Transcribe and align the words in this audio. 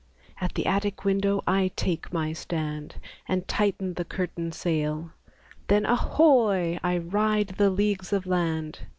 At 0.39 0.55
the 0.55 0.65
attic 0.65 1.05
window 1.05 1.43
I 1.45 1.69
take 1.75 2.11
my 2.11 2.33
stand. 2.33 2.95
And 3.27 3.47
tighten 3.47 3.93
the 3.93 4.03
curtain 4.03 4.51
sail, 4.51 5.11
Then, 5.67 5.85
ahoy! 5.85 6.79
I 6.81 6.97
ride 6.97 7.49
the 7.59 7.69
leagues 7.69 8.11
of 8.11 8.25
land. 8.25 8.79